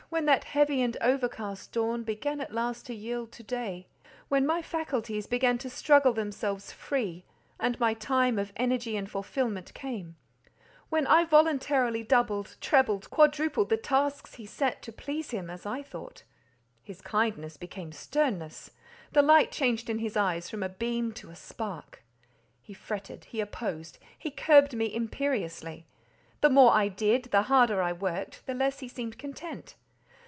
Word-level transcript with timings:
when 0.11 0.25
that 0.25 0.43
heavy 0.43 0.81
and 0.81 0.97
overcast 0.99 1.71
dawn 1.71 2.03
began 2.03 2.41
at 2.41 2.51
last 2.51 2.85
to 2.85 2.93
yield 2.93 3.31
to 3.31 3.41
day; 3.43 3.87
when 4.27 4.45
my 4.45 4.61
faculties 4.61 5.25
began 5.25 5.57
to 5.57 5.69
struggle 5.69 6.11
themselves, 6.11 6.69
free, 6.69 7.23
and 7.57 7.79
my 7.79 7.93
time 7.93 8.37
of 8.37 8.51
energy 8.57 8.97
and 8.97 9.09
fulfilment 9.09 9.73
came; 9.73 10.17
when 10.89 11.07
I 11.07 11.23
voluntarily 11.23 12.03
doubled, 12.03 12.57
trebled, 12.59 13.09
quadrupled 13.09 13.69
the 13.69 13.77
tasks 13.77 14.35
he 14.35 14.45
set, 14.45 14.81
to 14.81 14.91
please 14.91 15.29
him 15.31 15.49
as 15.49 15.65
I 15.65 15.81
thought, 15.81 16.23
his 16.83 16.99
kindness 16.99 17.55
became 17.55 17.93
sternness; 17.93 18.71
the 19.13 19.21
light 19.21 19.49
changed 19.49 19.89
in 19.89 19.99
his 19.99 20.17
eyes 20.17 20.49
from 20.49 20.61
a 20.61 20.67
beam 20.67 21.13
to 21.13 21.29
a 21.29 21.37
spark; 21.37 22.03
he 22.61 22.73
fretted, 22.73 23.23
he 23.23 23.39
opposed, 23.39 23.97
he 24.19 24.29
curbed 24.29 24.75
me 24.75 24.93
imperiously; 24.93 25.85
the 26.41 26.49
more 26.49 26.73
I 26.73 26.89
did, 26.89 27.31
the 27.31 27.43
harder 27.43 27.81
I 27.81 27.93
worked, 27.93 28.45
the 28.45 28.53
less 28.53 28.79
he 28.79 28.89
seemed 28.89 29.17
content. 29.17 29.75